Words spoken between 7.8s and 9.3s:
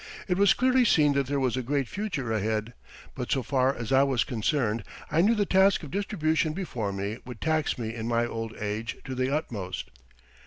in my old age to